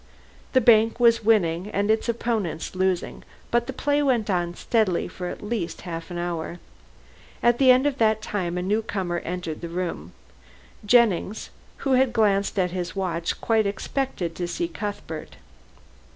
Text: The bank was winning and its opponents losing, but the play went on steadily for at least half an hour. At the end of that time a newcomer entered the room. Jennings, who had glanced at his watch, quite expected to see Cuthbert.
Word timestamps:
The 0.53 0.61
bank 0.61 0.99
was 0.99 1.23
winning 1.23 1.69
and 1.69 1.91
its 1.91 2.09
opponents 2.09 2.73
losing, 2.73 3.21
but 3.51 3.67
the 3.67 3.71
play 3.73 4.01
went 4.01 4.31
on 4.31 4.55
steadily 4.55 5.07
for 5.07 5.27
at 5.27 5.43
least 5.43 5.81
half 5.81 6.09
an 6.09 6.17
hour. 6.17 6.57
At 7.43 7.59
the 7.59 7.69
end 7.69 7.85
of 7.85 7.99
that 7.99 8.19
time 8.19 8.57
a 8.57 8.63
newcomer 8.63 9.19
entered 9.19 9.61
the 9.61 9.69
room. 9.69 10.13
Jennings, 10.83 11.51
who 11.85 11.91
had 11.91 12.13
glanced 12.13 12.57
at 12.57 12.71
his 12.71 12.95
watch, 12.95 13.39
quite 13.41 13.67
expected 13.67 14.33
to 14.37 14.47
see 14.47 14.67
Cuthbert. 14.67 15.35